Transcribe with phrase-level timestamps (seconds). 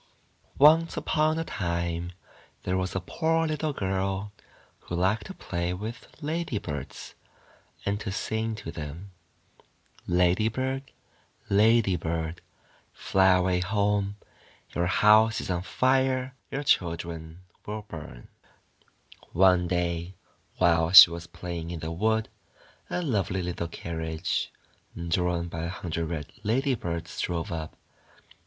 [0.57, 2.11] Folktale, ONCE upon a time,
[2.63, 4.31] there was a poor little girl,
[4.79, 7.13] who liked to play with Ladybirds,
[7.85, 9.11] and to sing to them:—
[10.07, 10.89] 1 Ladybird,
[11.51, 12.41] Ladybird,
[12.91, 14.15] fly away home,
[14.73, 18.27] Your house is on fire, your children will burn*
[19.33, 20.15] One day
[20.57, 22.27] while she was playing in the wood,
[22.89, 24.51] a lovely little carriage,
[24.97, 27.77] drawn by a hundred red Ladybirds drove up.